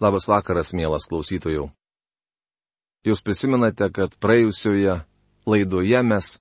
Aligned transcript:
Labas 0.00 0.24
vakaras, 0.28 0.72
mielas 0.72 1.04
klausytojų. 1.10 1.66
Jūs 3.04 3.20
prisimenate, 3.24 3.90
kad 3.92 4.14
praėjusioje 4.20 4.94
laidoje 5.48 6.00
mes 6.04 6.38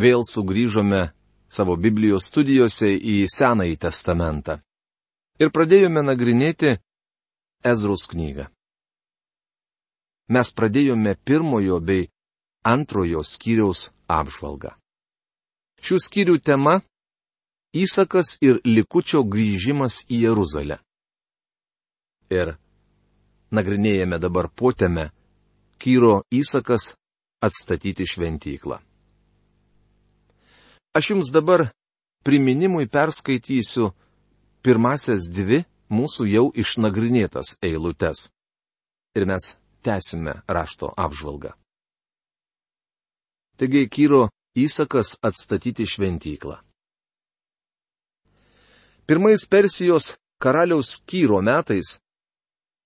vėl 0.00 0.24
sugrįžome 0.24 1.10
savo 1.52 1.76
Biblijos 1.76 2.30
studijose 2.30 2.88
į 2.96 3.26
Senąjį 3.28 3.76
testamentą. 3.84 4.58
Ir 5.40 5.52
pradėjome 5.52 6.00
nagrinėti 6.04 6.78
Ezros 7.64 8.06
knygą. 8.08 8.48
Mes 10.32 10.48
pradėjome 10.56 11.12
pirmojo 11.28 11.80
bei 11.84 12.08
antrojo 12.64 13.20
skyriaus 13.26 13.90
apžvalgą. 14.08 14.72
Šių 15.84 16.00
skyrių 16.00 16.38
tema- 16.40 16.80
Įsakas 17.82 18.38
ir 18.40 18.60
likučio 18.64 19.22
grįžimas 19.24 20.04
į 20.08 20.24
Jeruzalę. 20.28 20.76
Ir 22.28 22.56
nagrinėjame 23.52 24.18
dabar 24.18 24.48
potėme 24.48 25.10
Kyro 25.82 26.22
įsakas 26.30 26.92
atstatyti 27.42 28.06
šventyklą. 28.06 28.78
Aš 30.94 31.10
jums 31.10 31.30
dabar 31.32 31.70
priminimui 32.22 32.86
perskaitysiu 32.86 33.90
pirmasias 34.62 35.30
dvi 35.32 35.62
mūsų 35.92 36.28
jau 36.30 36.44
išnagrinėtas 36.54 37.56
eilutes. 37.64 38.28
Ir 39.16 39.26
mes 39.28 39.54
tęsime 39.84 40.38
rašto 40.48 40.92
apžvalgą. 40.96 41.52
Taigi 43.58 43.88
Kyro 43.88 44.28
įsakas 44.56 45.16
atstatyti 45.22 45.86
šventyklą. 45.88 46.60
Pirmais 49.06 49.44
Persijos 49.50 50.14
karaliaus 50.40 51.02
Kyro 51.06 51.42
metais 51.42 51.98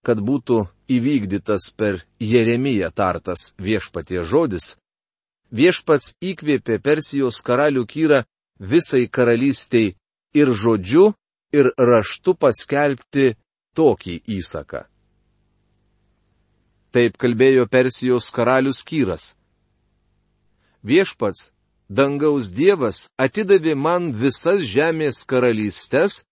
kad 0.06 0.20
būtų 0.22 0.60
įvykdytas 0.94 1.72
per 1.74 2.04
Jeremiją 2.22 2.92
tartas 2.94 3.50
viešpatie 3.58 4.22
žodis, 4.22 4.76
viešpats 5.50 6.14
įkvėpė 6.22 6.78
Persijos 6.78 7.40
karalių 7.42 7.82
Kyrą 7.90 8.20
visai 8.60 9.08
karalystiai 9.10 9.96
ir 10.38 10.52
žodžiu, 10.54 11.10
ir 11.50 11.72
raštu 11.78 12.36
paskelbti 12.38 13.34
tokį 13.74 14.20
įsaką. 14.38 14.86
Taip 16.94 17.18
kalbėjo 17.18 17.66
Persijos 17.66 18.30
karalius 18.30 18.84
Kyras. 18.86 19.34
Viešpats, 20.86 21.50
dangaus 21.90 22.52
Dievas, 22.54 23.08
atidavė 23.18 23.74
man 23.74 24.12
visas 24.14 24.62
žemės 24.62 25.24
karalystės 25.26 26.22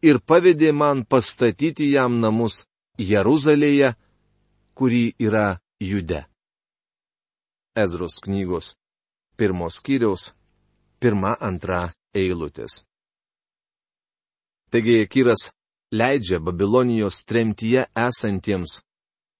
ir 0.00 0.22
pavedė 0.22 0.70
man 0.72 1.02
pastatyti 1.04 1.90
jam 1.90 2.20
namus 2.22 2.64
Jeruzalėje, 3.00 3.94
kuri 4.76 5.14
yra 5.16 5.60
Jude. 5.80 6.26
Ezros 7.76 8.20
knygos 8.20 8.74
pirmos 9.40 9.80
kiriaus 9.80 10.34
pirma 11.00 11.32
antra 11.40 11.88
eilutės. 12.12 12.82
Taigi 14.70 15.06
Kyras 15.08 15.48
leidžia 15.90 16.38
Babilonijos 16.44 17.24
tremtyje 17.24 17.86
esantiems 17.96 18.80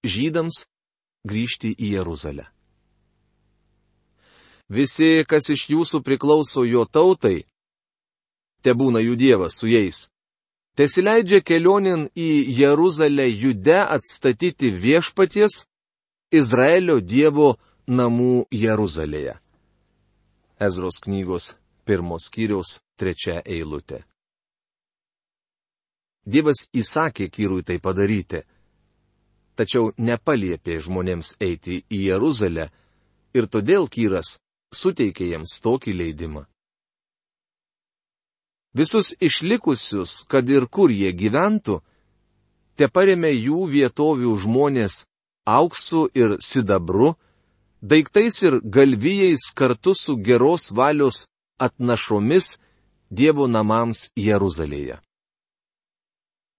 žydams 0.03 0.63
grįžti 1.27 1.75
į 1.77 1.93
Jeruzalę. 1.99 2.47
Visi, 4.71 5.21
kas 5.27 5.51
iš 5.53 5.67
jūsų 5.69 6.01
priklauso 6.01 6.65
jo 6.65 6.87
tautai, 6.87 7.43
te 8.63 8.73
būna 8.73 9.03
jų 9.03 9.19
Dievas 9.19 9.59
su 9.59 9.69
jais 9.69 10.07
tesileidžia 10.77 11.41
kelionin 11.41 12.07
į 12.15 12.29
Jeruzalę 12.59 13.27
jude 13.29 13.79
atstatyti 13.81 14.71
viešpaties 14.71 15.65
Izraelio 16.31 16.99
Dievo 17.01 17.55
namų 17.87 18.45
Jeruzalėje. 18.51 19.35
Ezros 20.61 21.01
knygos 21.03 21.55
pirmos 21.85 22.29
kiriaus 22.31 22.79
trečia 22.95 23.41
eilutė. 23.45 24.03
Dievas 26.25 26.67
įsakė 26.77 27.31
Kyrui 27.33 27.63
tai 27.65 27.79
padaryti, 27.81 28.43
tačiau 29.57 29.89
nepaliepė 29.97 30.77
žmonėms 30.85 31.33
eiti 31.41 31.81
į 31.89 32.01
Jeruzalę 32.11 32.67
ir 33.33 33.47
todėl 33.49 33.89
Kyras 33.89 34.37
suteikė 34.69 35.31
jiems 35.33 35.57
tokį 35.65 35.95
leidimą. 35.97 36.45
Visus 38.73 39.13
išlikusius, 39.19 40.23
kad 40.31 40.49
ir 40.49 40.67
kur 40.71 40.91
jie 40.91 41.11
gyventų, 41.11 41.81
te 42.79 42.87
paremė 42.87 43.33
jų 43.35 43.65
vietovių 43.73 44.35
žmonės 44.45 45.03
auksu 45.45 46.07
ir 46.15 46.37
sidabru, 46.39 47.15
daiktais 47.81 48.41
ir 48.47 48.61
galvijais 48.63 49.51
kartu 49.55 49.93
su 49.95 50.15
geros 50.15 50.71
valios 50.71 51.25
atnašomis 51.59 52.57
Dievo 53.11 53.43
namams 53.51 54.13
Jeruzalėje. 54.15 55.01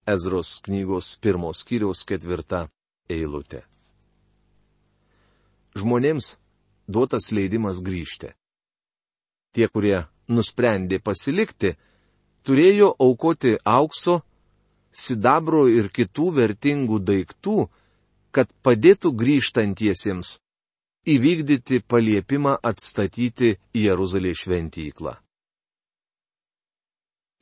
Ezros 0.05 0.59
knygos 0.61 1.15
pirmos 1.17 1.63
kiriaus 1.65 2.03
ketvirta 2.05 2.67
eilutė. 3.09 3.63
Žmonėms 5.73 6.35
duotas 6.85 7.31
leidimas 7.33 7.81
grįžti. 7.81 8.35
Tie, 9.53 9.65
kurie 9.65 10.03
nusprendė 10.29 10.99
pasilikti, 11.01 11.73
turėjo 12.45 12.93
aukoti 12.99 13.55
aukso, 13.63 14.21
sidabro 14.93 15.65
ir 15.71 15.89
kitų 15.89 16.29
vertingų 16.37 16.99
daiktų, 17.09 17.67
kad 18.33 18.49
padėtų 18.65 19.11
grįžtantiesiems 19.17 20.37
įvykdyti 21.13 21.81
paliepimą 21.87 22.55
atstatyti 22.63 23.57
Jeruzalės 23.75 24.43
šventyklą. 24.45 25.17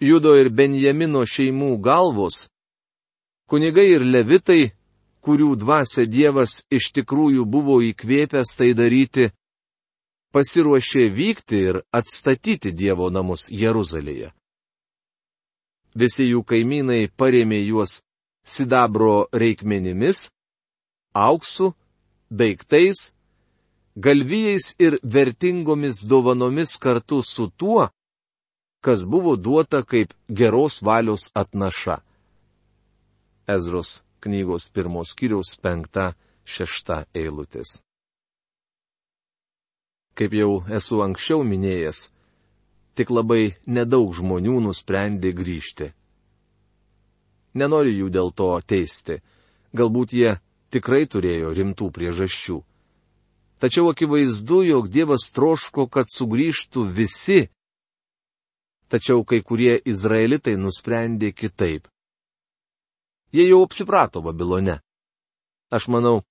Judo 0.02 0.34
ir 0.42 0.50
Benjamino 0.50 1.22
šeimų 1.30 1.76
galvos, 1.78 2.48
kunigai 3.46 3.92
ir 3.94 4.02
levitai, 4.02 4.72
kurių 5.22 5.54
dvasia 5.62 6.08
Dievas 6.10 6.64
iš 6.74 6.90
tikrųjų 6.98 7.46
buvo 7.46 7.78
įkvėpęs 7.86 8.56
tai 8.58 8.72
daryti, 8.74 9.30
pasiruošė 10.34 11.06
vykti 11.14 11.62
ir 11.70 11.82
atstatyti 11.94 12.74
Dievo 12.74 13.12
namus 13.14 13.46
Jeruzalėje. 13.54 14.32
Visi 15.96 16.29
jų 16.29 16.44
kaimynai 16.47 17.09
parėmė 17.19 17.59
juos 17.66 18.02
sidabro 18.47 19.28
reikmenimis, 19.34 20.29
auksu, 21.13 21.74
daiktais, 22.31 23.12
galvijais 23.96 24.75
ir 24.79 25.00
vertingomis 25.03 26.06
dovanomis 26.07 26.78
kartu 26.79 27.22
su 27.24 27.50
tuo, 27.57 27.90
kas 28.81 29.03
buvo 29.03 29.35
duota 29.35 29.84
kaip 29.84 30.13
geros 30.28 30.81
valios 30.81 31.29
atnaša. 31.35 32.00
Ezros 33.47 34.02
knygos 34.23 34.69
pirmos 34.69 35.13
kiriaus 35.18 35.58
penkta, 35.62 36.13
šešta 36.46 37.06
eilutės. 37.13 37.81
Kaip 40.18 40.34
jau 40.35 40.62
esu 40.78 41.02
anksčiau 41.03 41.44
minėjęs, 41.47 42.09
tik 42.96 43.12
labai 43.13 43.56
nedaug 43.68 44.12
žmonių 44.16 44.59
nusprendė 44.68 45.31
grįžti. 45.35 45.91
Nenoriu 47.56 47.94
jų 48.03 48.09
dėl 48.16 48.31
to 48.31 48.50
teisti, 48.63 49.19
galbūt 49.75 50.13
jie 50.16 50.35
tikrai 50.72 51.06
turėjo 51.07 51.52
rimtų 51.56 51.90
priežasčių. 51.96 52.59
Tačiau 53.62 53.91
akivaizdu, 53.91 54.63
jog 54.66 54.88
Dievas 54.90 55.28
troško, 55.35 55.85
kad 55.88 56.09
sugrįžtų 56.09 56.85
visi. 56.96 57.41
Tačiau 58.90 59.23
kai 59.23 59.41
kurie 59.46 59.75
izraelitai 59.85 60.56
nusprendė 60.58 61.31
kitaip. 61.31 61.85
Jie 63.31 63.46
jau 63.47 63.62
apsiprato 63.63 64.23
Babilone. 64.25 64.79
Aš 65.72 65.87
manau, 65.87 66.23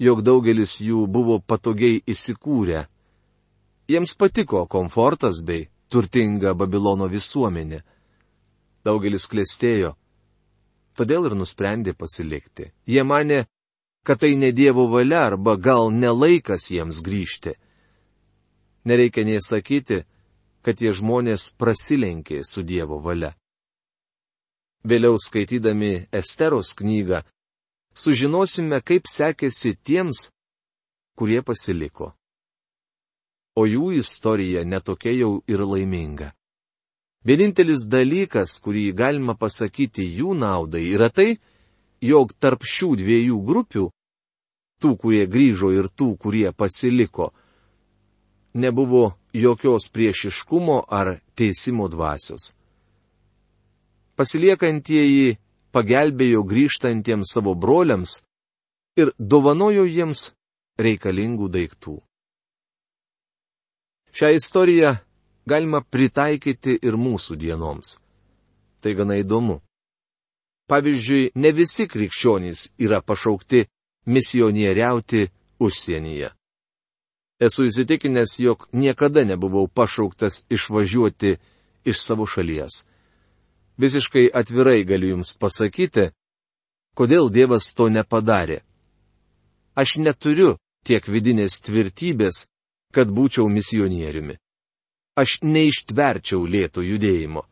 jog 0.00 0.22
daugelis 0.26 0.80
jų 0.82 1.04
buvo 1.06 1.38
patogiai 1.38 2.00
įsikūrę. 2.08 2.86
Jiems 3.90 4.16
patiko 4.18 4.64
komfortas 4.66 5.42
bei 5.44 5.68
turtinga 5.90 6.54
Babilono 6.54 7.08
visuomenė. 7.10 7.80
Daugelis 8.86 9.26
klėstėjo, 9.28 9.94
todėl 10.96 11.28
ir 11.28 11.36
nusprendė 11.36 11.92
pasilikti. 11.98 12.70
Jie 12.88 13.02
mane, 13.04 13.42
kad 14.06 14.22
tai 14.22 14.36
ne 14.40 14.52
Dievo 14.56 14.86
valia 14.88 15.26
arba 15.28 15.56
gal 15.56 15.90
nelaikas 15.92 16.70
jiems 16.72 17.02
grįžti. 17.04 17.56
Nereikia 18.88 19.26
nei 19.28 19.42
sakyti, 19.44 20.00
kad 20.64 20.78
tie 20.80 20.94
žmonės 20.96 21.50
prasilenkė 21.60 22.40
su 22.48 22.64
Dievo 22.64 23.00
valia. 23.04 23.34
Vėliau 24.80 25.18
skaitydami 25.20 26.06
Esteros 26.08 26.72
knygą, 26.78 27.20
sužinosime, 27.92 28.80
kaip 28.80 29.04
sekėsi 29.12 29.74
tiems, 29.84 30.30
kurie 31.20 31.42
pasiliko 31.44 32.14
o 33.60 33.66
jų 33.68 33.92
istorija 34.00 34.64
netokia 34.64 35.12
jau 35.12 35.32
ir 35.50 35.64
laiminga. 35.66 36.32
Vienintelis 37.26 37.84
dalykas, 37.92 38.56
kurį 38.64 38.90
galima 38.96 39.34
pasakyti 39.36 40.06
jų 40.08 40.32
naudai, 40.40 40.86
yra 40.94 41.10
tai, 41.12 41.34
jog 42.00 42.32
tarp 42.40 42.64
šių 42.64 42.94
dviejų 43.02 43.40
grupių, 43.44 43.90
tų, 44.80 44.94
kurie 44.96 45.26
grįžo 45.28 45.74
ir 45.76 45.90
tų, 45.92 46.14
kurie 46.16 46.48
pasiliko, 46.56 47.28
nebuvo 48.56 49.12
jokios 49.36 49.90
priešiškumo 49.92 50.80
ar 50.88 51.18
teisimo 51.36 51.90
dvasios. 51.92 52.54
Pasiliekantieji 54.16 55.36
pagelbėjo 55.72 56.42
grįžtantiems 56.48 57.36
savo 57.36 57.54
broliams 57.54 58.22
ir 58.96 59.12
dovanojo 59.18 59.84
jiems 59.84 60.30
reikalingų 60.80 61.48
daiktų. 61.52 62.00
Šią 64.12 64.32
istoriją 64.34 64.94
galima 65.46 65.80
pritaikyti 65.80 66.78
ir 66.82 66.96
mūsų 66.98 67.36
dienoms. 67.38 67.98
Tai 68.80 68.94
gana 68.94 69.18
įdomu. 69.20 69.60
Pavyzdžiui, 70.70 71.32
ne 71.34 71.50
visi 71.52 71.86
krikščionys 71.90 72.70
yra 72.78 73.00
pašaukti 73.02 73.64
misionieriauti 74.06 75.26
užsienyje. 75.60 76.30
Esu 77.40 77.64
įsitikinęs, 77.70 78.36
jog 78.38 78.68
niekada 78.72 79.24
nebuvau 79.24 79.66
pašauktas 79.68 80.44
išvažiuoti 80.50 81.38
iš 81.84 82.02
savo 82.04 82.26
šalies. 82.26 82.84
Visiškai 83.80 84.28
atvirai 84.34 84.84
galiu 84.84 85.14
Jums 85.14 85.32
pasakyti, 85.40 86.10
kodėl 86.94 87.30
Dievas 87.32 87.72
to 87.74 87.88
nepadarė. 87.88 88.60
Aš 89.72 89.96
neturiu 90.04 90.58
tiek 90.84 91.06
vidinės 91.08 91.60
tvirtybės, 91.64 92.50
kad 92.94 93.08
būčiau 93.08 93.48
misionieriumi. 93.48 94.36
Aš 95.20 95.40
neištverčiau 95.42 96.46
lėto 96.46 96.82
judėjimo. 96.82 97.42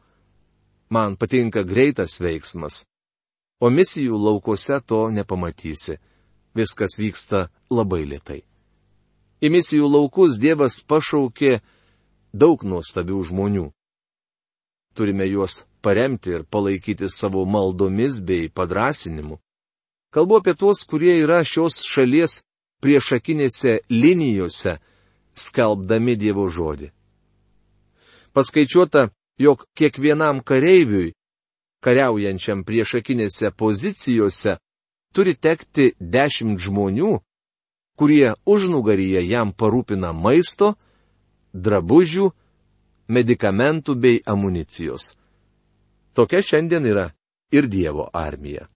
Man 0.90 1.16
patinka 1.16 1.64
greitas 1.68 2.20
veiksmas. 2.20 2.86
O 3.60 3.70
misijų 3.70 4.16
laukose 4.16 4.78
to 4.86 5.08
nepamatysi. 5.10 5.98
Viskas 6.54 6.96
vyksta 6.98 7.48
labai 7.70 8.04
lietai. 8.06 8.40
Į 9.42 9.50
misijų 9.54 9.88
laukus 9.90 10.38
Dievas 10.42 10.80
pašaukė 10.82 11.58
daug 12.32 12.64
nuostabių 12.64 13.18
žmonių. 13.30 13.66
Turime 14.94 15.28
juos 15.28 15.62
paremti 15.82 16.32
ir 16.34 16.42
palaikyti 16.42 17.06
savo 17.10 17.44
maldomis 17.46 18.18
bei 18.20 18.48
padrasinimu. 18.48 19.38
Kalbu 20.10 20.40
apie 20.40 20.54
tuos, 20.58 20.82
kurie 20.88 21.14
yra 21.22 21.44
šios 21.44 21.82
šalies 21.84 22.40
priešakinėse 22.82 23.82
linijose, 23.90 24.78
skelbdami 25.38 26.16
Dievo 26.18 26.48
žodį. 26.50 26.90
Paskaičiuota, 28.34 29.08
jog 29.38 29.64
kiekvienam 29.78 30.42
kareiviui, 30.44 31.14
kariaujančiam 31.84 32.64
priešakinėse 32.66 33.50
pozicijose, 33.56 34.58
turi 35.14 35.34
tekti 35.34 35.92
dešimt 35.98 36.60
žmonių, 36.60 37.18
kurie 37.98 38.34
užnugaryje 38.46 39.24
jam 39.26 39.52
parūpina 39.54 40.12
maisto, 40.14 40.74
drabužių, 41.54 42.30
medikamentų 43.08 43.94
bei 43.98 44.20
amunicijos. 44.26 45.14
Tokia 46.14 46.42
šiandien 46.42 46.86
yra 46.86 47.06
ir 47.54 47.66
Dievo 47.70 48.08
armija. 48.12 48.68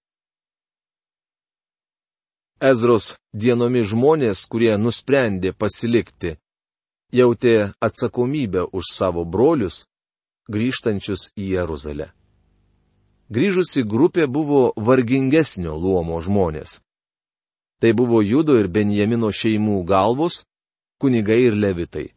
Ezros 2.62 3.17
dienomi 3.35 3.82
žmonės, 3.82 4.44
kurie 4.47 4.76
nusprendė 4.79 5.50
pasilikti, 5.53 6.37
jautė 7.12 7.73
atsakomybę 7.81 8.64
už 8.73 8.88
savo 8.93 9.25
brolius, 9.25 9.87
grįžtančius 10.49 11.31
į 11.37 11.53
Jeruzalę. 11.56 12.09
Grįžusi 13.32 13.85
grupė 13.88 14.26
buvo 14.29 14.73
vargingesnio 14.76 15.76
luomo 15.76 16.20
žmonės. 16.20 16.81
Tai 17.81 17.93
buvo 17.99 18.20
Judo 18.23 18.59
ir 18.61 18.69
Benjamino 18.69 19.32
šeimų 19.32 19.82
galvos, 19.88 20.43
kunigai 21.00 21.41
ir 21.49 21.56
levitai. 21.56 22.12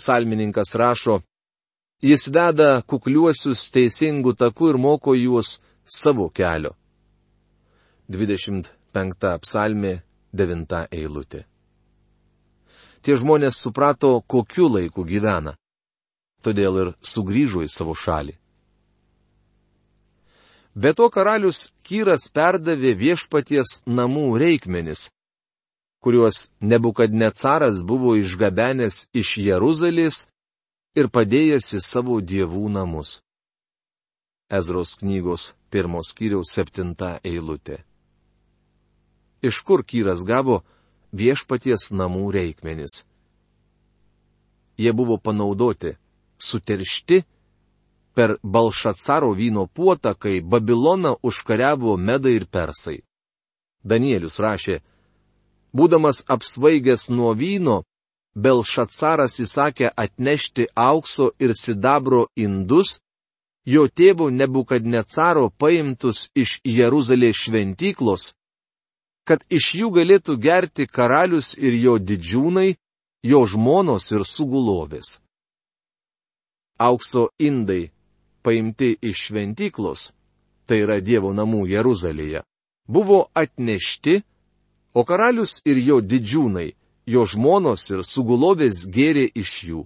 Psalmininkas 0.00 0.72
rašo, 0.80 1.20
jis 2.02 2.26
veda 2.32 2.80
kukliuosius 2.88 3.68
teisingų 3.74 4.34
takų 4.40 4.72
ir 4.72 4.80
moko 4.80 5.14
juos 5.14 5.60
savo 5.84 6.30
kelio. 6.32 6.72
25 8.08 9.36
psalmė 9.44 10.00
9 10.32 10.86
eilutė. 10.90 11.44
Tie 13.02 13.16
žmonės 13.16 13.62
suprato, 13.64 14.20
kokiu 14.26 14.68
laiku 14.68 15.06
gyvena. 15.08 15.56
Todėl 16.44 16.78
ir 16.82 16.92
sugrįžo 17.00 17.64
į 17.64 17.70
savo 17.72 17.94
šalį. 17.96 18.36
Be 20.74 20.92
to 20.94 21.08
karalius 21.10 21.70
Kyras 21.82 22.28
perdavė 22.32 22.94
viešpaties 22.94 23.80
namų 23.90 24.38
reikmenis, 24.38 25.08
kuriuos 26.00 26.48
nebukadnecaras 26.60 27.82
buvo 27.84 28.14
išgabenęs 28.16 29.08
iš 29.12 29.36
Jeruzalės 29.42 30.28
ir 30.94 31.10
padėjęs 31.10 31.74
į 31.74 31.80
savo 31.84 32.20
dievų 32.20 32.70
namus. 32.76 33.18
Ezros 34.50 34.96
knygos 35.02 35.52
pirmos 35.70 36.14
kiriaus 36.14 36.54
septinta 36.54 37.18
eilutė. 37.24 37.82
Iš 39.42 39.60
kur 39.66 39.84
Kyras 39.86 40.24
gavo 40.26 40.62
viešpaties 41.12 41.90
namų 41.92 42.30
reikmenis? 42.36 43.04
Jie 44.80 44.92
buvo 44.96 45.18
panaudoti, 45.18 45.96
suteršti 46.38 47.22
per 48.14 48.36
Balšacaro 48.42 49.32
vyno 49.36 49.66
puotą, 49.66 50.14
kai 50.14 50.40
Babiloną 50.40 51.16
užkariavo 51.22 51.96
Medai 51.96 52.34
ir 52.40 52.46
Persai. 52.46 53.00
Danielius 53.84 54.40
rašė, 54.40 54.80
būdamas 55.76 56.24
apsvaigęs 56.28 57.08
nuo 57.10 57.32
vyno, 57.34 57.82
Belšacaras 58.34 59.40
įsakė 59.42 59.90
atnešti 59.96 60.68
aukso 60.76 61.30
ir 61.42 61.54
sidabro 61.54 62.26
indus, 62.36 63.00
jo 63.66 63.86
tėvo 63.88 64.30
nebukadnecaro 64.30 65.50
paimtus 65.58 66.28
iš 66.34 66.60
Jeruzalės 66.64 67.36
šventyklos, 67.44 68.34
kad 69.30 69.44
iš 69.46 69.68
jų 69.78 69.92
galėtų 69.94 70.34
gerti 70.42 70.88
karalius 70.90 71.52
ir 71.54 71.76
jo 71.78 71.98
didžiūnai, 72.02 72.74
jo 73.22 73.44
žmonos 73.46 74.08
ir 74.10 74.24
sugulovės. 74.26 75.20
Aukso 76.82 77.28
indai 77.38 77.92
paimti 78.42 78.96
iš 78.98 79.28
šventyklos, 79.28 80.10
tai 80.66 80.80
yra 80.82 80.98
Dievo 80.98 81.30
namų 81.36 81.68
Jeruzalėje, 81.70 82.42
buvo 82.88 83.28
atnešti, 83.38 84.22
o 84.98 85.04
karalius 85.06 85.60
ir 85.62 85.78
jo 85.78 86.00
didžiūnai, 86.02 86.72
jo 87.06 87.22
žmonos 87.22 87.86
ir 87.92 88.02
sugulovės 88.02 88.88
gėrė 88.90 89.28
iš 89.30 89.52
jų. 89.68 89.84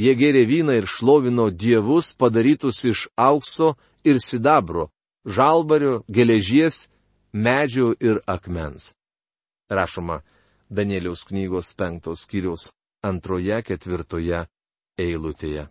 Jie 0.00 0.14
gėrė 0.16 0.46
vyną 0.48 0.78
ir 0.80 0.88
šlovino 0.88 1.50
dievus 1.50 2.14
padarytus 2.16 2.80
iš 2.88 3.08
aukso 3.16 3.74
ir 4.08 4.22
sidabro, 4.24 4.88
žalbario, 5.28 6.00
geležies, 6.08 6.88
medžio 7.32 7.94
ir 8.00 8.20
akmens. 8.26 8.94
Rašoma 9.70 10.20
Danieliaus 10.68 11.24
knygos 11.24 11.74
penktos 11.74 12.24
skyrius 12.24 12.72
antroje 13.02 13.62
ketvirtoje 13.62 14.44
eilutėje. 14.98 15.66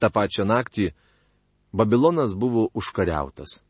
Ta 0.00 0.10
pačia 0.10 0.44
naktį 0.44 0.90
Babilonas 1.72 2.34
buvo 2.36 2.66
užkariautas. 2.74 3.60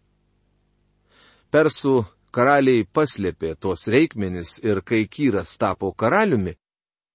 Persų 1.52 2.02
karaliai 2.34 2.86
paslėpė 2.88 3.54
tuos 3.60 3.86
reikmenis 3.86 4.56
ir 4.64 4.80
kai 4.82 5.04
Kyras 5.06 5.58
tapo 5.60 5.92
karaliumi, 5.92 6.56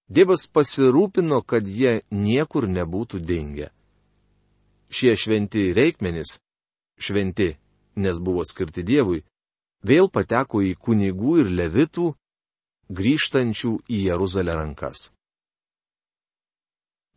Dievas 0.07 0.45
pasirūpino, 0.47 1.41
kad 1.43 1.67
jie 1.67 1.99
niekur 2.11 2.69
nebūtų 2.71 3.19
dingę. 3.19 3.67
Šie 4.87 5.11
šventi 5.19 5.73
reikmenis, 5.75 6.37
šventi, 6.95 7.49
nes 7.97 8.21
buvo 8.21 8.45
skirti 8.45 8.85
Dievui, 8.85 9.23
vėl 9.83 10.09
pateko 10.13 10.61
į 10.63 10.75
kunigų 10.79 11.41
ir 11.43 11.51
levitų, 11.59 12.11
grįžtančių 12.89 13.73
į 13.89 14.01
Jeruzalę 14.07 14.55
rankas. 14.55 15.09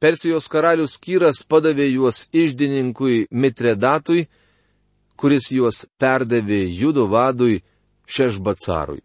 Persijos 0.01 0.49
karalius 0.49 0.97
Kyras 0.97 1.43
padavė 1.45 1.91
juos 1.93 2.25
išdininkui 2.33 3.27
Mitredatui, 3.31 4.25
kuris 5.21 5.51
juos 5.53 5.85
perdavė 6.01 6.63
judo 6.73 7.05
vadui 7.13 7.61
Šešbacarui. 8.09 9.03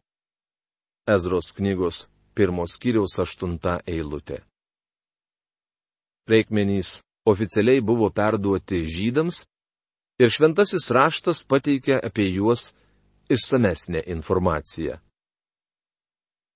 Ezros 1.05 1.51
knygos 1.53 2.05
pirmos 2.33 2.79
kiriaus 2.81 3.19
aštunta 3.19 3.81
eilutė. 3.85 4.39
Reikmenys 6.31 7.01
oficialiai 7.27 7.83
buvo 7.83 8.09
perduoti 8.09 8.85
žydams 8.89 9.43
ir 10.19 10.31
šventasis 10.31 10.87
raštas 10.95 11.43
pateikė 11.47 11.99
apie 11.99 12.29
juos 12.37 12.71
išsamesnę 13.31 14.05
informaciją. 14.15 14.99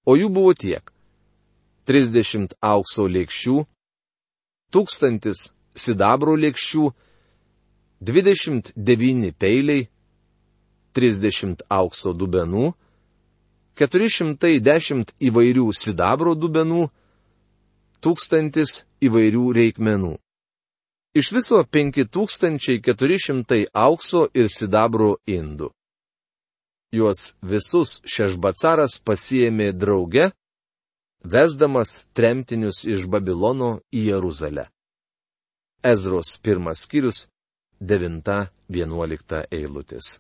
O 0.06 0.16
jų 0.16 0.30
buvo 0.34 0.54
tiek. 0.56 0.84
30 1.90 2.54
aukso 2.62 3.08
lėkščių, 3.10 3.56
tūkstantis 4.70 5.50
sidabro 5.74 6.36
lėkščių, 6.38 6.84
29 8.06 9.32
peiliai, 9.42 9.88
30 10.94 11.66
aukso 11.70 12.14
dubenų, 12.14 12.72
410 13.82 15.16
įvairių 15.30 15.68
sidabro 15.74 16.36
dubenų, 16.38 16.88
1000 18.06 18.84
įvairių 19.10 19.46
reikmenų. 19.58 20.14
Iš 21.14 21.32
viso 21.32 21.64
5400 21.64 23.66
aukso 23.74 24.28
ir 24.34 24.50
sidabro 24.54 25.16
indų. 25.26 25.72
Juos 26.94 27.34
visus 27.42 28.02
Šešbacaras 28.06 29.00
pasiėmė 29.06 29.72
drauge, 29.74 30.30
vesdamas 31.26 32.06
tremtinius 32.14 32.86
iš 32.86 33.08
Babilono 33.10 33.80
į 33.94 34.06
Jeruzalę. 34.12 34.70
Ezros 35.82 36.38
pirmas 36.38 36.86
skyrius 36.86 37.26
9-11 37.82 39.46
eilutės. 39.50 40.20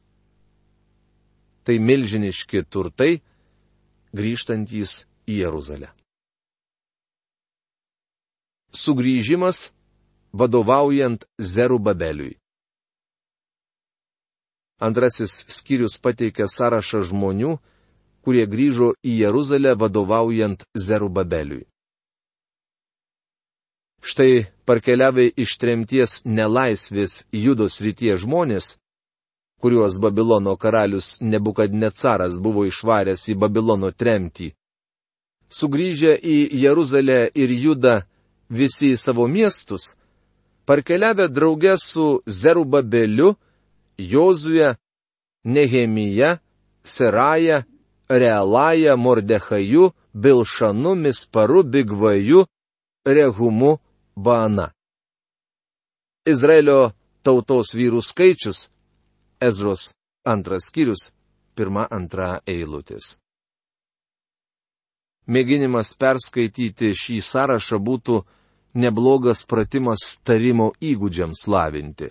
Tai 1.66 1.76
milžiniški 1.86 2.66
turtai, 2.66 3.22
grįžtantys 4.16 5.04
į 5.30 5.44
Jeruzalę. 5.44 5.90
Sugryžimas 8.74 9.70
vadovaujant 10.34 11.26
Zerubabeliui. 11.40 12.38
Antrasis 14.80 15.44
skyrius 15.48 15.98
pateikia 16.00 16.48
sąrašą 16.48 17.02
žmonių, 17.10 17.58
kurie 18.24 18.46
grįžo 18.48 18.94
į 19.04 19.16
Jeruzalę 19.24 19.76
vadovaujant 19.76 20.64
Zerubabeliui. 20.76 21.68
Štai 24.00 24.48
parkeliavai 24.64 25.28
iš 25.36 25.58
tremties 25.60 26.22
nelaisvės 26.24 27.26
judos 27.36 27.82
rytie 27.84 28.16
žmonės, 28.16 28.78
kuriuos 29.60 30.00
Babilono 30.00 30.56
karalius 30.56 31.20
Nebukadnecaras 31.22 32.40
buvo 32.40 32.64
išvaręs 32.64 33.28
į 33.28 33.36
Babilono 33.36 33.92
tremtį. 33.92 34.54
Sugryžę 35.52 36.16
į 36.16 36.38
Jeruzalę 36.64 37.26
ir 37.36 37.52
Judą 37.52 37.96
visi 38.50 38.94
į 38.94 39.00
savo 39.02 39.28
miestus, 39.28 39.96
parkeliavę 40.70 41.30
drauge 41.30 41.76
su 41.78 42.22
Zerubabeliu, 42.26 43.36
Jozuje, 43.98 44.76
Nehemija, 45.44 46.38
Seraja, 46.84 47.64
Realaja, 48.10 48.96
Mordechaju, 48.98 49.92
Bilšanu, 50.14 50.96
Misparu, 50.96 51.64
Bigvaju, 51.64 52.46
Rehumu, 53.06 53.78
Baana. 54.16 54.70
Izraelio 56.30 56.92
tautos 57.26 57.74
vyrų 57.74 58.02
skaičius 58.06 58.70
Ezros 59.42 59.94
antras 60.26 60.70
skyrius, 60.70 61.10
pirma 61.56 61.88
antra 61.90 62.44
eilutės. 62.46 63.16
Mėginimas 65.26 65.96
perskaityti 65.98 66.94
šį 66.94 67.24
sąrašą 67.26 67.82
būtų 67.82 68.22
neblogas 68.74 69.46
pratimas 69.46 70.20
tarimo 70.24 70.72
įgūdžiams 70.82 71.48
lavinti. 71.48 72.10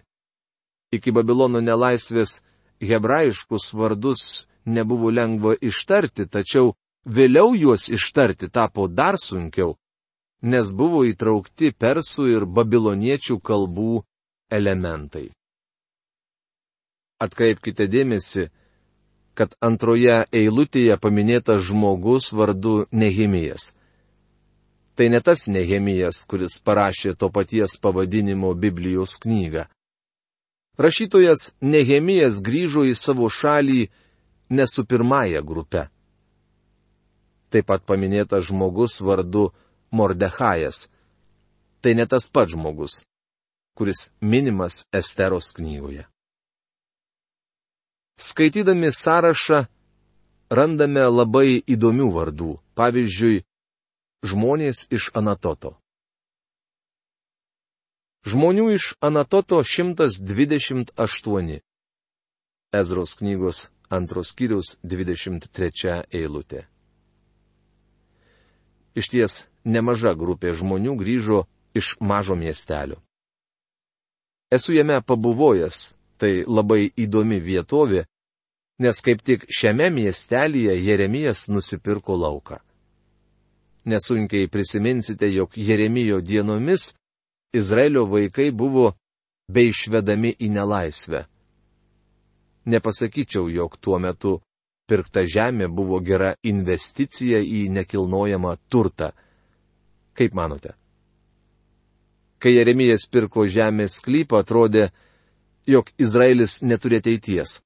Iki 0.92 1.12
Babilono 1.12 1.60
nelaisvės 1.60 2.40
hebrajiškus 2.80 3.72
vardus 3.74 4.46
nebuvo 4.64 5.10
lengva 5.10 5.54
ištarti, 5.60 6.26
tačiau 6.26 6.74
vėliau 7.04 7.54
juos 7.56 7.88
ištarti 7.88 8.48
tapo 8.48 8.88
dar 8.88 9.18
sunkiau, 9.20 9.76
nes 10.42 10.70
buvo 10.72 11.04
įtraukti 11.08 11.72
persų 11.72 12.28
ir 12.36 12.46
babiloniečių 12.46 13.40
kalbų 13.40 14.04
elementai. 14.50 15.28
Atkreipkite 17.18 17.88
dėmesį, 17.90 18.46
kad 19.34 19.54
antroje 19.62 20.24
eilutėje 20.34 20.96
paminėtas 21.02 21.66
žmogus 21.66 22.32
vardu 22.32 22.86
Nehemijas. 22.90 23.74
Tai 24.98 25.06
ne 25.08 25.20
tas 25.22 25.44
Nehemijas, 25.46 26.24
kuris 26.26 26.56
parašė 26.66 27.12
to 27.14 27.28
paties 27.30 27.76
pavadinimo 27.78 28.48
Biblijos 28.58 29.12
knygą. 29.22 29.68
Rašytojas 30.74 31.52
Nehemijas 31.62 32.40
grįžo 32.42 32.82
į 32.82 32.96
savo 32.98 33.28
šalį 33.30 33.84
ne 34.50 34.66
su 34.66 34.82
pirmąją 34.90 35.44
grupę. 35.46 35.84
Taip 37.54 37.70
pat 37.70 37.86
paminėtas 37.86 38.48
žmogus 38.50 38.98
vardu 38.98 39.52
Mordechajas. 39.94 40.88
Tai 41.78 41.94
ne 41.94 42.06
tas 42.10 42.26
pats 42.26 42.56
žmogus, 42.58 42.98
kuris 43.78 44.08
minimas 44.20 44.82
Esteros 44.90 45.52
knygoje. 45.54 46.08
Skaitydami 48.18 48.90
sąrašą 48.90 49.62
randame 50.50 51.06
labai 51.06 51.62
įdomių 51.70 52.10
vardų, 52.18 52.56
pavyzdžiui, 52.74 53.44
žmonės 54.22 54.88
iš 54.90 55.10
Anatoto. 55.14 55.76
Žmonių 58.26 58.74
iš 58.74 58.94
Anatoto 59.00 59.62
128. 59.62 61.60
Ezros 62.74 63.14
knygos 63.16 63.68
antros 63.88 64.34
kiriaus 64.36 64.76
23 64.82 66.02
eilutė. 66.12 66.66
Iš 68.98 69.08
ties 69.14 69.44
nemaža 69.64 70.12
grupė 70.18 70.52
žmonių 70.58 70.98
grįžo 70.98 71.44
iš 71.78 71.96
mažo 72.00 72.34
miestelio. 72.34 72.98
Esu 74.50 74.74
jame 74.74 75.00
pabuvojęs, 75.00 75.94
tai 76.18 76.42
labai 76.44 76.90
įdomi 76.98 77.38
vietovė, 77.40 78.04
nes 78.82 79.00
kaip 79.04 79.22
tik 79.22 79.46
šiame 79.48 79.88
miestelėje 79.94 80.74
Jeremijas 80.82 81.46
nusipirko 81.48 82.16
lauką. 82.18 82.58
Nesunkiai 83.88 84.50
prisiminsite, 84.52 85.30
jog 85.32 85.56
Jeremijo 85.56 86.20
dienomis 86.20 86.92
Izraelio 87.52 88.04
vaikai 88.04 88.50
buvo 88.52 88.92
bei 89.48 89.70
išvedami 89.72 90.34
į 90.44 90.50
nelaisvę. 90.52 91.22
Nepasakyčiau, 92.68 93.48
jog 93.48 93.78
tuo 93.80 93.96
metu 93.98 94.34
pirkta 94.88 95.24
žemė 95.24 95.70
buvo 95.72 96.00
gera 96.04 96.34
investicija 96.44 97.40
į 97.40 97.68
nekilnojamą 97.72 98.56
turtą. 98.68 99.12
Kaip 100.12 100.36
manote? 100.36 100.74
Kai 102.38 102.54
Jeremijas 102.54 103.08
pirko 103.10 103.46
žemės 103.48 103.98
sklypą, 104.02 104.42
atrodė, 104.44 104.90
jog 105.66 105.88
Izraelis 105.98 106.60
neturi 106.62 107.00
ateities. 107.00 107.58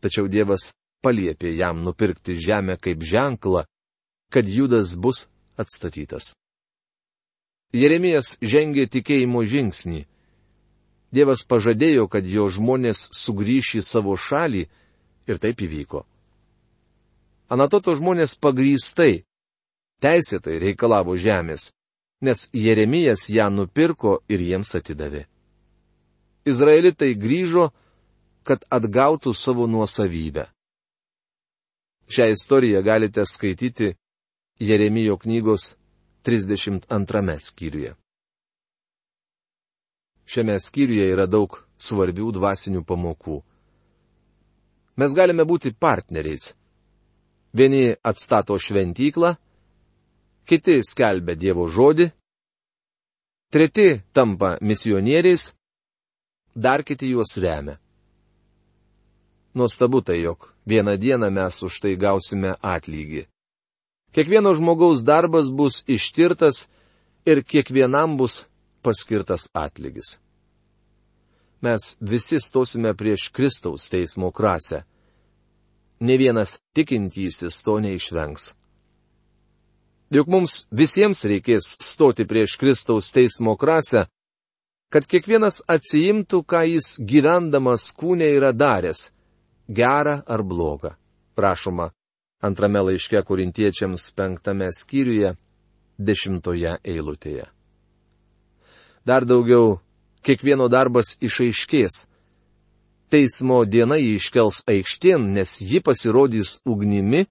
Tačiau 0.00 0.28
Dievas 0.30 0.70
paliepė 1.04 1.52
jam 1.58 1.82
nupirkti 1.84 2.36
žemę 2.38 2.78
kaip 2.80 3.02
ženklą, 3.02 3.64
kad 4.32 4.48
Judas 4.48 4.96
bus 4.96 5.26
atstatytas. 5.56 6.34
Jeremijas 7.74 8.36
žengė 8.40 8.86
tikėjimo 8.90 9.42
žingsnį. 9.44 10.04
Dievas 11.12 11.44
pažadėjo, 11.46 12.08
kad 12.10 12.26
jo 12.26 12.48
žmonės 12.50 13.08
sugrįš 13.14 13.76
į 13.80 13.82
savo 13.82 14.16
šalį 14.16 14.66
ir 15.26 15.40
taip 15.42 15.62
įvyko. 15.62 16.04
Anatoto 17.48 17.94
žmonės 17.94 18.34
pagrystai, 18.42 19.22
teisėtai 20.02 20.58
reikalavo 20.62 21.14
žemės, 21.16 21.70
nes 22.20 22.48
Jeremijas 22.52 23.28
ją 23.30 23.48
nupirko 23.54 24.18
ir 24.28 24.42
jiems 24.42 24.74
atidavė. 24.78 25.26
Izraelitai 26.46 27.14
grįžo, 27.18 27.70
kad 28.46 28.62
atgautų 28.70 29.34
savo 29.34 29.66
nuosavybę. 29.66 30.46
Šią 32.06 32.28
istoriją 32.30 32.82
galite 32.86 33.24
skaityti 33.26 33.96
Jeremijo 34.58 35.16
knygos 35.16 35.74
32 36.22 37.38
skyriuje. 37.38 37.94
Šiame 40.24 40.56
skyriuje 40.60 41.10
yra 41.12 41.26
daug 41.28 41.58
svarbių 41.78 42.30
dvasinių 42.32 42.80
pamokų. 42.88 43.36
Mes 44.96 45.12
galime 45.12 45.44
būti 45.44 45.74
partneriais. 45.76 46.54
Vieni 47.52 47.92
atstato 48.02 48.56
šventyklą, 48.56 49.34
kiti 50.48 50.80
skelbia 50.80 51.36
Dievo 51.36 51.68
žodį, 51.68 52.08
treti 53.52 54.00
tampa 54.16 54.56
misionieriais, 54.60 55.52
dar 56.56 56.80
kiti 56.82 57.12
juos 57.12 57.36
remia. 57.36 57.76
Nuostabu 59.54 60.00
tai, 60.00 60.22
jog 60.24 60.48
vieną 60.64 60.96
dieną 60.96 61.30
mes 61.30 61.62
už 61.62 61.80
tai 61.80 61.96
gausime 61.96 62.56
atlygį. 62.60 63.28
Kiekvieno 64.14 64.54
žmogaus 64.54 65.02
darbas 65.04 65.50
bus 65.52 65.82
ištirtas 65.86 66.66
ir 67.26 67.42
kiekvienam 67.42 68.16
bus 68.16 68.44
paskirtas 68.82 69.48
atlygis. 69.52 70.18
Mes 71.60 71.96
visi 72.00 72.40
stosime 72.40 72.94
prieš 72.94 73.28
Kristaus 73.28 73.88
teismo 73.88 74.30
krasę. 74.30 74.82
Ne 76.00 76.16
vienas 76.16 76.58
tikintysis 76.74 77.62
to 77.64 77.78
neišvengs. 77.80 78.54
Juk 80.14 80.28
mums 80.30 80.66
visiems 80.70 81.24
reikės 81.26 81.66
stoti 81.82 82.26
prieš 82.28 82.54
Kristaus 82.60 83.10
teismo 83.10 83.56
krasę, 83.58 84.04
kad 84.92 85.08
kiekvienas 85.10 85.64
atsiimtų, 85.66 86.44
ką 86.46 86.62
jis 86.70 87.00
gyvendamas 87.02 87.90
kūne 87.98 88.28
yra 88.36 88.52
daręs- 88.52 89.08
gerą 89.78 90.22
ar 90.26 90.42
blogą. 90.42 90.94
Prašoma 91.34 91.90
antrame 92.40 92.80
laiške 92.80 93.22
korintiečiams 93.22 94.12
penktame 94.16 94.68
skyriuje, 94.72 95.34
dešimtoje 95.98 96.76
eilutėje. 96.84 97.46
Dar 99.06 99.24
daugiau, 99.24 99.78
kiekvieno 100.26 100.68
darbas 100.68 101.16
išaiškės. 101.22 102.06
Teismo 103.06 103.62
diena 103.64 103.96
jį 104.00 104.16
iškels 104.18 104.64
aikštien, 104.66 105.30
nes 105.32 105.60
ji 105.62 105.78
pasirodys 105.80 106.58
ugnimi 106.66 107.26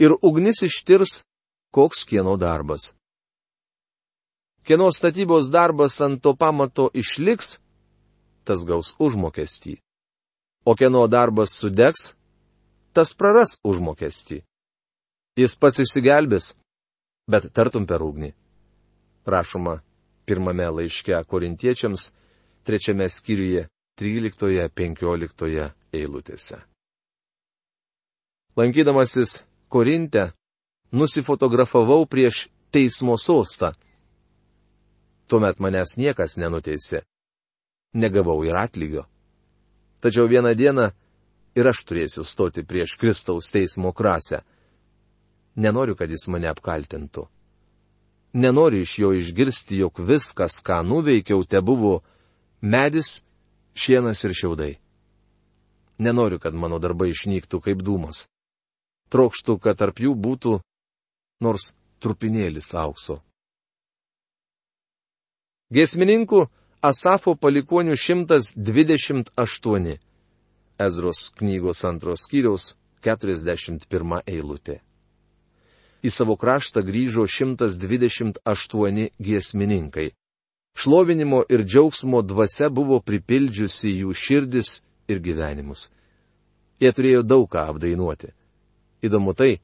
ir 0.00 0.14
ugnis 0.24 0.62
ištirs, 0.64 1.20
koks 1.70 2.06
kieno 2.08 2.38
darbas. 2.40 2.94
Kieno 4.64 4.88
statybos 4.90 5.52
darbas 5.52 6.00
ant 6.00 6.22
to 6.24 6.32
pamato 6.34 6.88
išliks, 6.96 7.58
tas 8.48 8.64
gaus 8.66 8.96
užmokestį. 8.98 9.76
O 10.64 10.74
kieno 10.74 11.04
darbas 11.06 11.52
sudegs, 11.60 12.16
tas 12.96 13.12
praras 13.12 13.58
užmokestį. 13.64 14.40
Jis 15.36 15.54
pats 15.60 15.82
išsigelbės, 15.84 16.54
bet 17.28 17.50
tartum 17.52 17.84
per 17.84 18.00
ugnį. 18.00 18.32
Prašoma, 19.28 19.82
pirmame 20.24 20.68
laiške 20.78 21.18
korintiečiams, 21.28 22.12
trečiame 22.64 23.10
skyriuje, 23.12 23.66
13-15 24.00 25.68
eilutėse. 25.92 26.62
Lankydamasis 28.56 29.42
Korinte, 29.68 30.30
nusifotografavau 30.92 32.06
prieš 32.08 32.46
teismo 32.72 33.18
sostą. 33.20 33.74
Tuomet 35.28 35.60
manęs 35.60 35.96
niekas 36.00 36.36
nenuteisė. 36.40 37.02
Negavau 37.96 38.38
ir 38.46 38.56
atlygio. 38.56 39.04
Tačiau 40.00 40.28
vieną 40.30 40.54
dieną 40.54 40.92
ir 41.56 41.70
aš 41.70 41.80
turėsiu 41.88 42.24
stoti 42.24 42.64
prieš 42.64 42.96
Kristaus 43.00 43.50
teismo 43.52 43.92
krasę. 43.96 44.42
Nenoriu, 45.56 45.96
kad 45.96 46.10
jis 46.12 46.28
mane 46.28 46.50
apkaltintų. 46.52 47.24
Nenoriu 48.36 48.84
iš 48.84 48.98
jo 49.00 49.12
išgirsti, 49.16 49.78
jog 49.80 50.00
viskas, 50.04 50.60
ką 50.60 50.82
nuveikiau, 50.84 51.40
te 51.48 51.62
buvo 51.64 52.02
medis, 52.60 53.22
šienas 53.72 54.20
ir 54.28 54.36
šiaudai. 54.36 54.74
Nenoriu, 55.98 56.38
kad 56.38 56.54
mano 56.54 56.78
darbai 56.78 57.08
išnyktų 57.14 57.62
kaip 57.64 57.80
dūmas. 57.80 58.26
Trokštų, 59.08 59.56
kad 59.64 59.80
tarp 59.80 60.04
jų 60.04 60.12
būtų 60.12 60.60
nors 61.40 61.72
trupinėlis 62.04 62.74
aukso. 62.76 63.22
Gesmininkų 65.72 66.44
Asafo 66.84 67.34
palikonių 67.34 67.96
128. 67.96 69.96
Ezros 70.78 71.30
knygos 71.38 71.84
antros 71.84 72.26
skyriaus 72.26 72.74
41 73.00 74.20
eilutė. 74.26 74.80
Į 76.04 76.10
savo 76.12 76.36
kraštą 76.36 76.82
grįžo 76.84 77.24
128 77.24 79.06
giesmininkai. 79.16 80.10
Šlovinimo 80.76 81.40
ir 81.48 81.64
džiaugsmo 81.64 82.20
dvasia 82.22 82.68
buvo 82.68 83.00
pripildžiusi 83.00 83.94
jų 84.02 84.12
širdis 84.12 84.82
ir 85.08 85.22
gyvenimus. 85.24 85.88
Jie 86.80 86.92
turėjo 86.92 87.22
daug 87.24 87.48
ką 87.48 87.64
apdainuoti. 87.72 88.34
Įdomu 89.00 89.32
tai, 89.32 89.56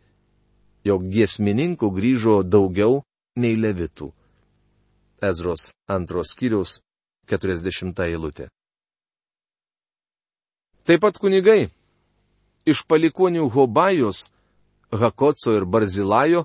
jog 0.88 1.04
giesmininkų 1.12 1.92
grįžo 1.92 2.40
daugiau 2.42 3.02
nei 3.36 3.52
levitų. 3.60 4.08
Ezros 5.22 5.68
antros 5.86 6.32
skyriaus 6.32 6.80
40 7.28 8.00
eilutė. 8.08 8.48
Taip 10.86 11.02
pat 11.04 11.18
kunigai 11.18 11.70
iš 12.66 12.82
palikonių 12.86 13.48
Hobajos, 13.50 14.30
Hakoco 14.92 15.54
ir 15.56 15.64
Barzilajo, 15.64 16.44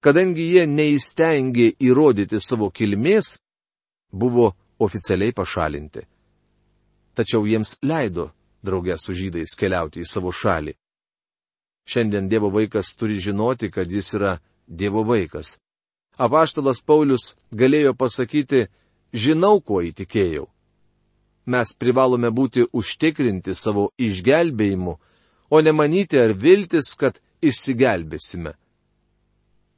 Kadangi 0.02 0.48
jie 0.54 0.66
neįstengė 0.66 1.68
įrodyti 1.78 2.40
savo 2.42 2.70
kilmės, 2.74 3.36
buvo 4.10 4.52
oficialiai 4.82 5.32
pašalinti. 5.32 6.02
Tačiau 7.14 7.46
jiems 7.46 7.76
leido 7.84 8.32
draugė 8.64 8.96
su 8.98 9.14
žydais 9.14 9.54
keliauti 9.58 10.02
į 10.02 10.08
savo 10.08 10.32
šalį. 10.32 10.74
Šiandien 11.86 12.28
Dievo 12.30 12.50
vaikas 12.50 12.94
turi 12.96 13.18
žinoti, 13.20 13.70
kad 13.70 13.90
jis 13.90 14.14
yra 14.14 14.38
Dievo 14.66 15.02
vaikas. 15.04 15.58
Apaštalas 16.18 16.82
Paulius 16.84 17.34
galėjo 17.50 17.94
pasakyti, 17.98 18.68
žinau, 19.12 19.60
kuo 19.60 19.82
įtikėjau. 19.84 20.48
Mes 21.46 21.72
privalome 21.74 22.30
būti 22.30 22.66
užtikrinti 22.72 23.54
savo 23.54 23.90
išgelbėjimu, 23.98 24.98
o 25.50 25.60
ne 25.60 25.72
manyti 25.72 26.20
ar 26.20 26.36
viltis, 26.38 26.94
kad 26.96 27.18
išsigelbėsime. 27.42 28.54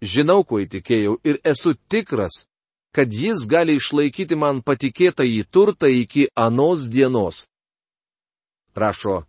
Žinau, 0.05 0.45
kuo 0.45 0.61
įtikėjau 0.61 1.17
ir 1.25 1.41
esu 1.45 1.73
tikras, 1.89 2.45
kad 2.93 3.13
jis 3.13 3.47
gali 3.49 3.79
išlaikyti 3.81 4.37
man 4.37 4.61
patikėtą 4.63 5.25
į 5.25 5.47
turtą 5.51 5.89
iki 5.89 6.29
anos 6.37 6.85
dienos 6.93 7.47
rašo 8.75 9.23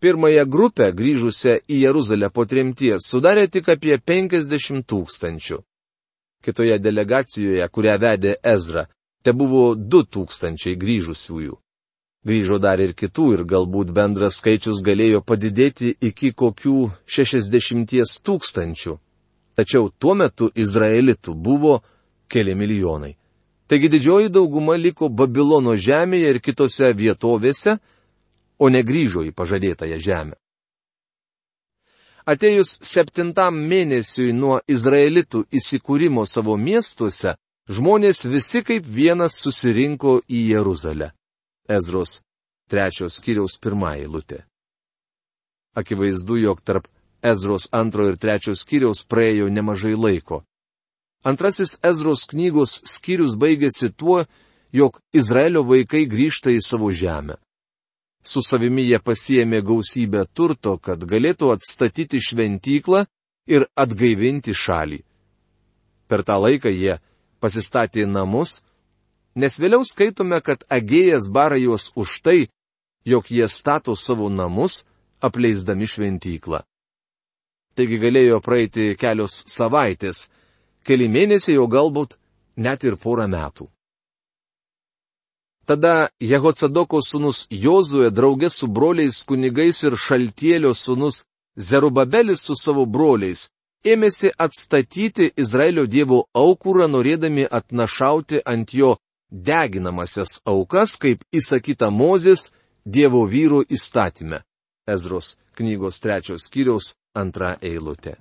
Pirmąją 0.00 0.44
grupę 0.44 0.90
grįžusią 0.92 1.54
į 1.72 1.76
Jeruzalę 1.86 2.28
po 2.30 2.44
tremties 2.44 3.06
sudarė 3.10 3.46
tik 3.48 3.68
apie 3.68 3.96
50 3.98 4.84
tūkstančių. 4.84 5.58
Kitoje 6.44 6.76
delegacijoje, 6.78 7.68
kurią 7.68 7.94
vedė 7.98 8.34
Ezra, 8.42 8.84
te 9.22 9.32
buvo 9.32 9.74
2000 9.74 10.76
grįžusiųjų. 10.82 11.56
Grįžo 12.26 12.58
dar 12.58 12.80
ir 12.82 12.92
kitų 12.92 13.26
ir 13.34 13.42
galbūt 13.46 13.90
bendras 13.94 14.40
skaičius 14.42 14.82
galėjo 14.82 15.22
padidėti 15.22 15.94
iki 16.00 16.32
kokių 16.34 16.90
60 17.06 18.20
tūkstančių. 18.26 18.94
Tačiau 19.56 19.88
tuo 19.98 20.14
metu 20.14 20.50
izraelitų 20.54 21.34
buvo 21.34 21.78
keli 22.28 22.54
milijonai. 22.54 23.14
Taigi 23.66 23.88
didžioji 23.88 24.28
dauguma 24.30 24.76
liko 24.76 25.08
Babilono 25.08 25.74
žemėje 25.74 26.34
ir 26.34 26.40
kitose 26.44 26.92
vietovėse, 26.94 27.78
o 28.58 28.68
negrįžo 28.70 29.24
į 29.26 29.32
pažadėtąją 29.36 29.98
žemę. 30.00 30.36
Atėjus 32.26 32.76
septintam 32.82 33.58
mėnesiui 33.70 34.32
nuo 34.34 34.58
izraelitų 34.66 35.44
įsikūrimo 35.58 36.24
savo 36.26 36.56
miestuose, 36.58 37.36
žmonės 37.70 38.24
visi 38.26 38.62
kaip 38.66 38.86
vienas 38.86 39.38
susirinko 39.42 40.20
į 40.26 40.40
Jeruzalę. 40.52 41.12
Ezros 41.68 42.20
trečios 42.70 43.20
skyriaus 43.20 43.58
pirmą 43.62 43.94
eilutę. 44.00 44.42
Akivaizdu, 45.76 46.38
jog 46.42 46.62
tarp 46.66 46.88
Ezros 47.32 47.68
antro 47.72 48.06
ir 48.10 48.18
trečio 48.22 48.54
skyriaus 48.54 49.02
praėjo 49.10 49.48
nemažai 49.50 49.94
laiko. 49.96 50.42
Antrasis 51.26 51.74
Ezros 51.82 52.22
knygos 52.30 52.80
skyrius 52.86 53.34
baigėsi 53.34 53.90
tuo, 53.90 54.22
jog 54.72 55.00
Izraelio 55.14 55.64
vaikai 55.66 56.04
grįžta 56.06 56.52
į 56.54 56.60
savo 56.62 56.92
žemę. 56.94 57.34
Su 58.22 58.42
savimi 58.42 58.84
jie 58.86 58.98
pasiemė 59.02 59.62
gausybę 59.62 60.24
turto, 60.34 60.76
kad 60.78 61.02
galėtų 61.02 61.50
atstatyti 61.54 62.20
šventyklą 62.22 63.04
ir 63.46 63.66
atgaivinti 63.78 64.54
šalį. 64.54 65.00
Per 66.06 66.22
tą 66.26 66.38
laiką 66.42 66.70
jie 66.70 66.98
pasistatė 67.42 68.06
namus, 68.06 68.60
nes 69.34 69.58
vėliau 69.62 69.86
skaitome, 69.86 70.40
kad 70.42 70.66
Agėjas 70.70 71.30
bara 71.30 71.58
juos 71.58 71.90
už 71.94 72.20
tai, 72.22 72.38
jog 73.06 73.30
jie 73.30 73.46
stato 73.50 73.94
savo 73.94 74.30
namus, 74.30 74.84
apleisdami 75.22 75.86
šventyklą. 75.86 76.62
Taigi 77.76 77.98
galėjo 78.00 78.40
praeiti 78.40 78.94
kelios 78.96 79.42
savaitės, 79.52 80.26
keli 80.86 81.08
mėnesiai, 81.12 81.58
o 81.60 81.66
galbūt 81.68 82.16
net 82.56 82.84
ir 82.84 82.96
porą 82.96 83.26
metų. 83.28 83.68
Tada 85.66 86.08
Jehocadoko 86.22 87.02
sūnus 87.02 87.46
Jozuė 87.50 88.12
draugė 88.14 88.48
su 88.54 88.68
broliais 88.70 89.18
kunigais 89.26 89.82
ir 89.84 89.96
šaltėlio 89.98 90.72
sūnus 90.72 91.24
Zerubabelis 91.58 92.44
su 92.46 92.54
savo 92.54 92.86
broliais 92.86 93.48
ėmėsi 93.86 94.32
atstatyti 94.38 95.30
Izraelio 95.38 95.86
dievo 95.86 96.24
aukurą, 96.34 96.86
norėdami 96.90 97.46
atnašauti 97.58 98.42
ant 98.52 98.74
jo 98.74 98.96
deginamasias 99.30 100.40
aukas, 100.46 100.96
kaip 101.02 101.22
įsakyta 101.32 101.90
Mozės 101.90 102.50
dievo 102.84 103.24
vyro 103.26 103.62
įstatymė. 103.62 104.42
Ezros 104.86 105.36
knygos 105.58 106.00
trečios 106.02 106.46
skyriaus 106.46 106.94
antra 107.16 107.56
eilutė. 107.64 108.16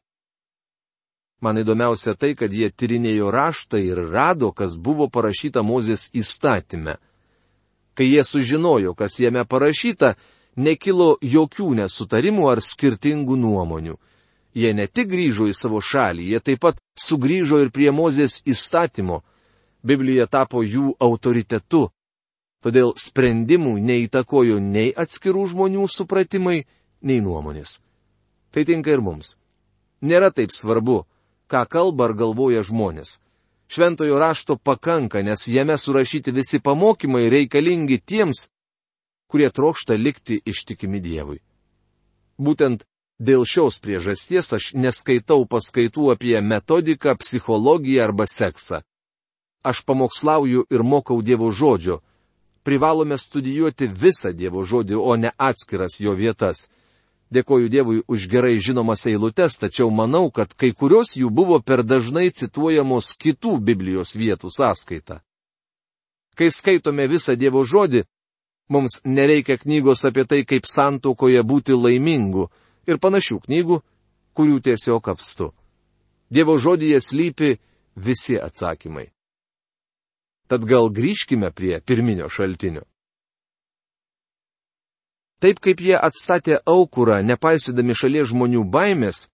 Man 1.44 1.60
įdomiausia 1.60 2.16
tai, 2.16 2.32
kad 2.34 2.54
jie 2.54 2.72
tyrinėjo 2.72 3.28
raštą 3.32 3.78
ir 3.84 4.00
rado, 4.10 4.54
kas 4.56 4.78
buvo 4.80 5.10
parašyta 5.12 5.62
Mozės 5.62 6.08
įstatymė. 6.16 6.96
Kai 7.96 8.08
jie 8.08 8.24
sužinojo, 8.24 8.96
kas 8.96 9.20
jame 9.20 9.44
parašyta, 9.46 10.16
nekilo 10.56 11.18
jokių 11.22 11.70
nesutarimų 11.82 12.50
ar 12.50 12.64
skirtingų 12.64 13.38
nuomonių. 13.40 14.00
Jie 14.56 14.72
ne 14.74 14.88
tik 14.88 15.12
grįžo 15.12 15.50
į 15.52 15.54
savo 15.54 15.82
šalį, 15.84 16.30
jie 16.32 16.40
taip 16.40 16.64
pat 16.64 16.80
sugrįžo 16.96 17.60
ir 17.62 17.72
prie 17.76 17.92
Mozės 17.92 18.40
įstatymo. 18.48 19.22
Biblija 19.84 20.26
tapo 20.32 20.64
jų 20.64 20.96
autoritetu. 21.00 21.90
Todėl 22.64 22.96
sprendimų 22.98 23.76
neįtakojo 23.78 24.58
nei 24.64 24.96
atskirų 24.96 25.52
žmonių 25.52 25.86
supratimai, 25.92 26.64
nei 27.06 27.22
nuomonės. 27.22 27.85
Tai 28.56 28.64
tinka 28.64 28.94
ir 28.96 29.02
mums. 29.04 29.34
Nėra 30.00 30.30
taip 30.32 30.54
svarbu, 30.56 31.02
ką 31.52 31.66
kalba 31.68 32.06
ar 32.08 32.14
galvoja 32.16 32.62
žmonės. 32.64 33.18
Šventojo 33.68 34.16
rašto 34.16 34.56
pakanka, 34.56 35.20
nes 35.20 35.44
jame 35.52 35.76
surašyti 35.76 36.32
visi 36.32 36.62
pamokymai 36.64 37.28
reikalingi 37.34 37.98
tiems, 38.00 38.46
kurie 39.28 39.50
trokšta 39.52 39.98
likti 40.00 40.38
ištikimi 40.40 41.02
Dievui. 41.04 41.42
Būtent 42.40 42.86
dėl 43.20 43.44
šios 43.44 43.82
priežasties 43.84 44.54
aš 44.56 44.72
neskaitau 44.80 45.44
paskaitų 45.52 46.14
apie 46.14 46.40
metodiką, 46.40 47.18
psichologiją 47.20 48.06
arba 48.08 48.24
seksą. 48.24 48.86
Aš 49.68 49.84
pamokslauju 49.84 50.64
ir 50.72 50.84
mokau 50.84 51.20
Dievo 51.20 51.52
žodžio. 51.52 52.00
Privalome 52.64 53.18
studijuoti 53.18 53.92
visą 53.92 54.32
Dievo 54.32 54.64
žodį, 54.64 54.96
o 54.96 55.20
ne 55.20 55.36
atskiras 55.36 56.00
jo 56.00 56.16
vietas. 56.16 56.70
Dėkoju 57.34 57.70
Dievui 57.74 58.04
už 58.08 58.28
gerai 58.30 58.60
žinomas 58.62 59.06
eilutes, 59.10 59.58
tačiau 59.58 59.90
manau, 59.90 60.30
kad 60.30 60.54
kai 60.54 60.72
kurios 60.78 61.16
jų 61.18 61.32
buvo 61.34 61.58
per 61.60 61.82
dažnai 61.84 62.30
cituojamos 62.30 63.16
kitų 63.18 63.58
Biblijos 63.60 64.14
vietų 64.16 64.52
sąskaita. 64.54 65.22
Kai 66.38 66.52
skaitome 66.52 67.08
visą 67.10 67.34
Dievo 67.36 67.64
žodį, 67.66 68.04
mums 68.70 69.02
nereikia 69.06 69.58
knygos 69.58 70.06
apie 70.06 70.26
tai, 70.30 70.44
kaip 70.46 70.70
santokoje 70.70 71.42
būti 71.42 71.74
laimingu 71.74 72.50
ir 72.86 73.02
panašių 73.02 73.40
knygų, 73.48 73.82
kurių 74.38 74.62
tiesiog 74.62 75.10
apstu. 75.10 75.52
Dievo 76.30 76.58
žodyje 76.62 77.02
slypi 77.02 77.56
visi 77.96 78.38
atsakymai. 78.38 79.10
Tad 80.46 80.66
gal 80.70 80.92
grįžkime 80.94 81.50
prie 81.52 81.80
pirminio 81.82 82.30
šaltinio. 82.30 82.86
Taip 85.44 85.60
kaip 85.60 85.82
jie 85.84 85.96
atstatė 85.98 86.60
aukurą, 86.66 87.20
nepaisydami 87.26 87.96
šalies 87.98 88.32
žmonių 88.32 88.64
baimės 88.72 89.26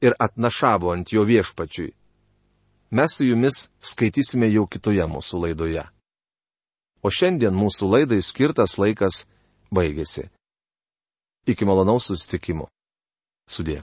ir 0.00 0.16
atnašavo 0.18 0.94
ant 0.94 1.12
jo 1.12 1.24
viešpačiui. 1.28 1.92
Mes 2.90 3.16
su 3.18 3.26
jumis 3.28 3.66
skaitysime 3.84 4.48
jau 4.48 4.64
kitoje 4.66 5.04
mūsų 5.04 5.42
laidoje. 5.44 5.84
O 7.04 7.12
šiandien 7.12 7.54
mūsų 7.54 7.90
laidai 7.92 8.22
skirtas 8.24 8.78
laikas 8.80 9.26
baigėsi. 9.70 10.30
Iki 11.48 11.68
malonaus 11.68 12.08
susitikimo. 12.08 12.70
Sudė. 13.48 13.82